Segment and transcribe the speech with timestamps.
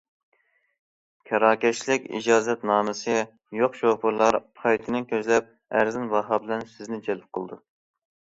[1.31, 3.17] كىراكەشلىك ئىجازەتنامىسى
[3.59, 7.63] يوق شوپۇرلار پايدىنى كۆزلەپ، ئەرزان باھا بىلەن سىزنى جەلپ قىلىدۇ.